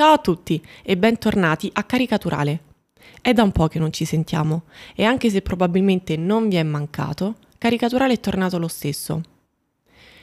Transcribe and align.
Ciao 0.00 0.14
a 0.14 0.18
tutti 0.18 0.64
e 0.82 0.96
bentornati 0.96 1.68
a 1.74 1.84
Caricaturale. 1.84 2.60
È 3.20 3.34
da 3.34 3.42
un 3.42 3.52
po' 3.52 3.68
che 3.68 3.78
non 3.78 3.92
ci 3.92 4.06
sentiamo 4.06 4.62
e 4.94 5.04
anche 5.04 5.28
se 5.28 5.42
probabilmente 5.42 6.16
non 6.16 6.48
vi 6.48 6.56
è 6.56 6.62
mancato, 6.62 7.34
Caricaturale 7.58 8.14
è 8.14 8.18
tornato 8.18 8.58
lo 8.58 8.66
stesso. 8.66 9.20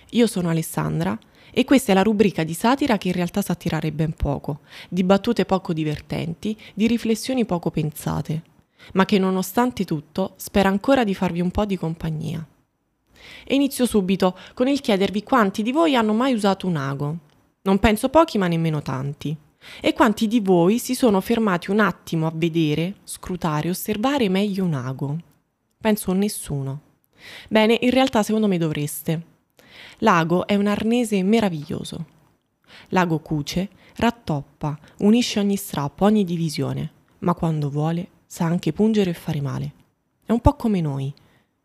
Io 0.10 0.26
sono 0.26 0.50
Alessandra 0.50 1.16
e 1.52 1.64
questa 1.64 1.92
è 1.92 1.94
la 1.94 2.02
rubrica 2.02 2.44
di 2.44 2.56
satira 2.56 2.98
che 2.98 3.10
in 3.10 3.14
realtà 3.14 3.44
sa 3.44 3.54
tirare 3.54 3.92
ben 3.92 4.14
poco, 4.14 4.62
di 4.90 5.04
battute 5.04 5.46
poco 5.46 5.74
divertenti, 5.74 6.58
di 6.74 6.88
riflessioni 6.88 7.46
poco 7.46 7.70
pensate, 7.70 8.42
ma 8.94 9.06
che 9.06 9.20
nonostante 9.20 9.86
tutto 9.86 10.34
spera 10.38 10.70
ancora 10.70 11.04
di 11.04 11.14
farvi 11.14 11.40
un 11.40 11.52
po' 11.52 11.66
di 11.66 11.78
compagnia. 11.78 12.44
E 13.46 13.54
inizio 13.54 13.86
subito 13.86 14.36
con 14.56 14.68
il 14.68 14.82
chiedervi 14.82 15.22
quanti 15.22 15.62
di 15.62 15.72
voi 15.72 15.96
hanno 15.96 16.14
mai 16.14 16.34
usato 16.34 16.66
un 16.66 16.78
ago. 16.78 17.18
Non 17.62 17.78
penso 17.78 18.10
pochi, 18.10 18.40
ma 18.40 18.48
nemmeno 18.48 18.82
tanti. 18.82 19.38
E 19.82 19.94
quanti 19.94 20.28
di 20.28 20.40
voi 20.40 20.80
si 20.80 20.96
sono 20.96 21.22
fermati 21.22 21.72
un 21.72 21.80
attimo 21.80 22.28
a 22.28 22.32
vedere, 22.34 22.96
scrutare, 23.04 23.70
osservare 23.70 24.30
meglio 24.30 24.64
un 24.64 24.74
ago? 24.74 25.18
Penso 25.80 26.14
nessuno. 26.14 26.82
Bene, 27.50 27.78
in 27.82 27.92
realtà 27.92 28.24
secondo 28.24 28.48
me 28.48 28.58
dovreste. 28.58 29.36
L'ago 30.00 30.48
è 30.48 30.56
un 30.56 30.68
arnese 30.68 31.22
meraviglioso. 31.24 32.06
L'ago 32.90 33.20
cuce, 33.20 33.70
rattoppa, 33.96 34.78
unisce 35.00 35.40
ogni 35.40 35.56
strappo, 35.56 36.06
ogni 36.06 36.24
divisione, 36.24 36.92
ma 37.20 37.34
quando 37.34 37.70
vuole 37.70 38.10
sa 38.26 38.46
anche 38.46 38.74
pungere 38.74 39.12
e 39.12 39.16
fare 39.16 39.42
male. 39.42 39.74
È 40.26 40.32
un 40.32 40.42
po' 40.42 40.56
come 40.56 40.82
noi. 40.82 41.14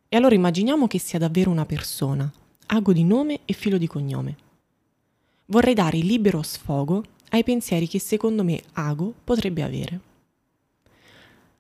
E 0.09 0.17
allora 0.17 0.35
immaginiamo 0.35 0.87
che 0.87 0.99
sia 0.99 1.19
davvero 1.19 1.51
una 1.51 1.67
persona, 1.67 2.31
ago 2.67 2.93
di 2.93 3.05
nome 3.05 3.41
e 3.45 3.53
filo 3.53 3.79
di 3.79 3.87
cognome. 3.87 4.37
Vorrei 5.47 5.75
dare 5.75 5.99
libero 5.99 6.43
sfogo 6.43 7.05
ai 7.33 7.45
pensieri 7.45 7.89
che 7.89 7.99
secondo 7.99 8.45
me 8.45 8.63
Ago 8.75 9.13
potrebbe 9.25 9.63
avere. 9.63 10.01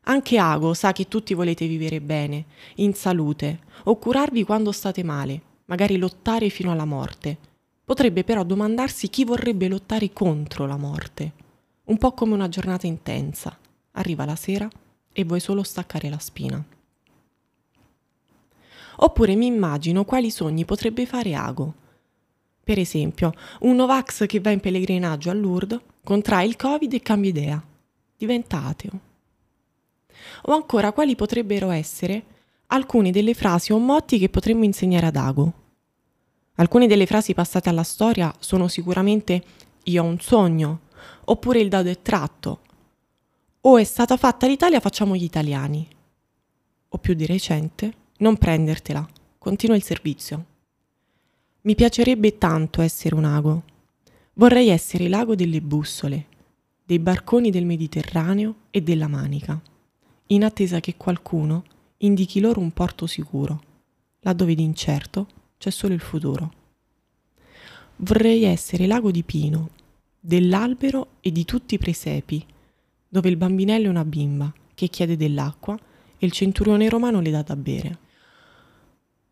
Anche 0.04 0.38
Ago 0.38 0.74
sa 0.74 0.92
che 0.92 1.08
tutti 1.08 1.32
volete 1.32 1.66
vivere 1.66 2.00
bene, 2.00 2.44
in 2.76 2.94
salute, 2.94 3.60
o 3.84 3.96
curarvi 3.96 4.44
quando 4.44 4.72
state 4.72 5.02
male, 5.02 5.40
magari 5.66 5.96
lottare 5.96 6.48
fino 6.48 6.72
alla 6.72 6.84
morte. 6.84 7.38
Potrebbe 7.84 8.24
però 8.24 8.42
domandarsi 8.42 9.08
chi 9.08 9.24
vorrebbe 9.24 9.68
lottare 9.68 10.12
contro 10.12 10.66
la 10.66 10.76
morte. 10.76 11.32
Un 11.84 11.98
po' 11.98 12.12
come 12.12 12.34
una 12.34 12.48
giornata 12.48 12.86
intensa. 12.86 13.56
Arriva 13.92 14.24
la 14.24 14.36
sera 14.36 14.68
e 15.12 15.24
vuoi 15.24 15.40
solo 15.40 15.62
staccare 15.62 16.08
la 16.08 16.18
spina. 16.18 16.62
Oppure 18.96 19.34
mi 19.34 19.46
immagino 19.46 20.04
quali 20.04 20.30
sogni 20.30 20.64
potrebbe 20.64 21.06
fare 21.06 21.34
Ago 21.34 21.74
per 22.64 22.78
esempio, 22.78 23.32
un 23.60 23.76
Novax 23.76 24.26
che 24.26 24.40
va 24.40 24.50
in 24.50 24.60
pellegrinaggio 24.60 25.30
a 25.30 25.34
Lourdes 25.34 25.80
contrae 26.04 26.46
il 26.46 26.56
Covid 26.56 26.92
e 26.92 27.00
cambia 27.00 27.30
idea. 27.30 27.64
Diventa 28.16 28.64
ateo. 28.64 29.00
O 30.42 30.52
ancora, 30.52 30.92
quali 30.92 31.16
potrebbero 31.16 31.70
essere 31.70 32.24
alcune 32.68 33.10
delle 33.10 33.34
frasi 33.34 33.72
o 33.72 33.78
motti 33.78 34.18
che 34.18 34.28
potremmo 34.28 34.64
insegnare 34.64 35.06
ad 35.06 35.16
Ago? 35.16 35.52
Alcune 36.56 36.86
delle 36.86 37.06
frasi 37.06 37.34
passate 37.34 37.68
alla 37.68 37.82
storia 37.82 38.32
sono 38.38 38.68
sicuramente 38.68 39.42
io 39.84 40.02
ho 40.02 40.06
un 40.06 40.20
sogno, 40.20 40.80
oppure 41.24 41.60
il 41.60 41.68
dado 41.68 41.90
è 41.90 42.00
tratto, 42.00 42.60
o 43.62 43.78
è 43.78 43.84
stata 43.84 44.16
fatta 44.16 44.46
l'Italia, 44.46 44.80
facciamo 44.80 45.16
gli 45.16 45.24
italiani. 45.24 45.88
O 46.88 46.98
più 46.98 47.14
di 47.14 47.26
recente, 47.26 47.92
non 48.18 48.36
prendertela, 48.36 49.06
continua 49.38 49.76
il 49.76 49.82
servizio. 49.82 50.44
Mi 51.64 51.76
piacerebbe 51.76 52.38
tanto 52.38 52.82
essere 52.82 53.14
un 53.14 53.24
ago. 53.24 53.62
Vorrei 54.32 54.68
essere 54.68 55.06
l'ago 55.06 55.36
delle 55.36 55.60
bussole, 55.60 56.26
dei 56.84 56.98
barconi 56.98 57.50
del 57.50 57.64
Mediterraneo 57.64 58.56
e 58.70 58.82
della 58.82 59.06
Manica, 59.06 59.62
in 60.28 60.42
attesa 60.42 60.80
che 60.80 60.96
qualcuno 60.96 61.62
indichi 61.98 62.40
loro 62.40 62.58
un 62.58 62.72
porto 62.72 63.06
sicuro, 63.06 63.62
laddove 64.22 64.56
di 64.56 64.64
incerto 64.64 65.28
c'è 65.56 65.70
solo 65.70 65.94
il 65.94 66.00
futuro. 66.00 66.52
Vorrei 67.98 68.42
essere 68.42 68.88
l'ago 68.88 69.12
di 69.12 69.22
Pino, 69.22 69.68
dell'albero 70.18 71.10
e 71.20 71.30
di 71.30 71.44
tutti 71.44 71.76
i 71.76 71.78
presepi, 71.78 72.44
dove 73.08 73.28
il 73.28 73.36
bambinello 73.36 73.86
è 73.86 73.90
una 73.90 74.04
bimba 74.04 74.52
che 74.74 74.88
chiede 74.88 75.16
dell'acqua 75.16 75.78
e 76.18 76.26
il 76.26 76.32
centurione 76.32 76.88
romano 76.88 77.20
le 77.20 77.30
dà 77.30 77.42
da 77.42 77.54
bere. 77.54 77.98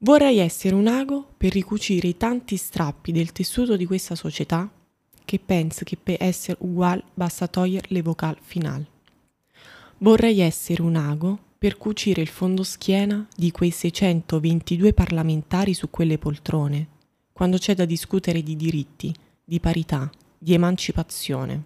Vorrei 0.03 0.39
essere 0.39 0.75
un 0.75 0.87
ago 0.87 1.35
per 1.37 1.53
ricucire 1.53 2.09
i 2.09 2.17
tanti 2.17 2.57
strappi 2.57 3.13
del 3.13 3.33
tessuto 3.33 3.77
di 3.77 3.85
questa 3.85 4.15
società 4.15 4.67
che 5.27 5.39
pensa 5.39 5.85
che 5.85 5.99
per 6.03 6.17
essere 6.21 6.57
uguale 6.61 7.05
basta 7.13 7.47
togliere 7.47 7.89
le 7.91 8.01
vocal 8.01 8.39
final. 8.41 8.83
Vorrei 9.99 10.41
essere 10.41 10.81
un 10.81 10.97
ago 10.97 11.39
per 11.59 11.77
cucire 11.77 12.23
il 12.23 12.29
fondoschiena 12.29 13.29
di 13.37 13.51
quei 13.51 13.71
622 13.71 14.95
parlamentari 14.95 15.75
su 15.75 15.91
quelle 15.91 16.17
poltrone, 16.17 16.89
quando 17.31 17.59
c'è 17.59 17.75
da 17.75 17.85
discutere 17.85 18.43
di 18.43 18.57
diritti, 18.57 19.15
di 19.45 19.61
parità, 19.61 20.11
di 20.39 20.55
emancipazione. 20.55 21.63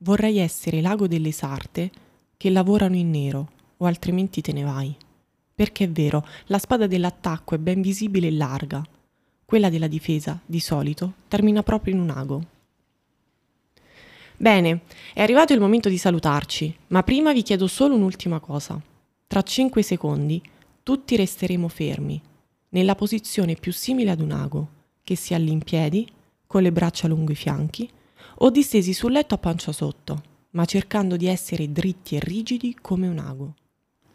Vorrei 0.00 0.36
essere 0.36 0.82
l'ago 0.82 1.08
delle 1.08 1.32
sarte 1.32 1.90
che 2.36 2.50
lavorano 2.50 2.96
in 2.96 3.08
nero, 3.08 3.50
o 3.78 3.86
altrimenti 3.86 4.42
te 4.42 4.52
ne 4.52 4.62
vai 4.62 4.96
perché 5.56 5.84
è 5.84 5.88
vero, 5.88 6.24
la 6.48 6.58
spada 6.58 6.86
dell'attacco 6.86 7.54
è 7.54 7.58
ben 7.58 7.80
visibile 7.80 8.26
e 8.26 8.32
larga. 8.32 8.86
Quella 9.46 9.70
della 9.70 9.86
difesa, 9.86 10.38
di 10.44 10.60
solito, 10.60 11.14
termina 11.28 11.62
proprio 11.62 11.94
in 11.94 12.00
un 12.00 12.10
ago. 12.10 12.46
Bene, 14.36 14.82
è 15.14 15.22
arrivato 15.22 15.54
il 15.54 15.60
momento 15.60 15.88
di 15.88 15.96
salutarci, 15.96 16.76
ma 16.88 17.02
prima 17.02 17.32
vi 17.32 17.40
chiedo 17.40 17.66
solo 17.68 17.94
un'ultima 17.94 18.38
cosa. 18.38 18.78
Tra 19.26 19.40
5 19.40 19.80
secondi 19.80 20.42
tutti 20.82 21.16
resteremo 21.16 21.68
fermi, 21.68 22.20
nella 22.68 22.94
posizione 22.94 23.54
più 23.54 23.72
simile 23.72 24.10
ad 24.10 24.20
un 24.20 24.32
ago, 24.32 24.68
che 25.02 25.16
sia 25.16 25.36
all'impiedi, 25.36 26.06
con 26.46 26.60
le 26.60 26.70
braccia 26.70 27.08
lungo 27.08 27.32
i 27.32 27.34
fianchi, 27.34 27.88
o 28.40 28.50
distesi 28.50 28.92
sul 28.92 29.12
letto 29.12 29.34
a 29.34 29.38
pancia 29.38 29.72
sotto, 29.72 30.22
ma 30.50 30.66
cercando 30.66 31.16
di 31.16 31.26
essere 31.26 31.72
dritti 31.72 32.16
e 32.16 32.20
rigidi 32.20 32.76
come 32.78 33.08
un 33.08 33.18
ago. 33.18 33.54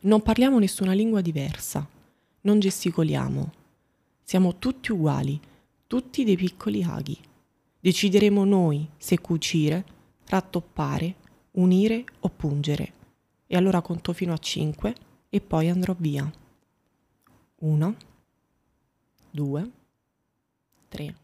Non 0.04 0.24
parliamo 0.24 0.58
nessuna 0.58 0.94
lingua 0.94 1.22
diversa, 1.22 1.88
non 2.42 2.60
gesticoliamo. 2.60 3.52
Siamo 4.24 4.58
tutti 4.58 4.92
uguali, 4.92 5.40
tutti 5.86 6.24
dei 6.24 6.36
piccoli 6.36 6.82
aghi. 6.82 7.16
Decideremo 7.80 8.44
noi 8.44 8.90
se 8.98 9.20
cucire, 9.20 9.86
rattoppare, 10.26 11.16
unire 11.52 12.04
o 12.22 12.30
pungere. 12.30 12.94
E 13.46 13.56
allora 13.56 13.82
conto 13.82 14.12
fino 14.14 14.34
a 14.34 14.38
5 14.40 14.96
e 15.30 15.40
poi 15.40 15.70
andrò 15.70 15.96
via. 15.96 16.32
1, 17.58 17.96
2, 19.30 19.72
3. 20.88 21.16